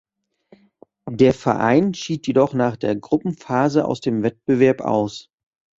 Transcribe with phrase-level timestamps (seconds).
[1.07, 5.29] Der Verein schied jedoch nach der Gruppenphase aus dem Wettbewerb aus.